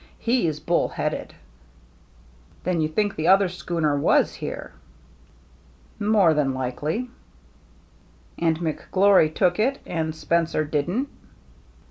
[0.17, 1.35] He's bull headed."
[2.63, 4.73] "Then you think the ether schooner was here?""
[5.99, 7.11] More than likely."
[7.71, 7.87] '*
[8.39, 11.07] And McGlory took it and Spencer didn't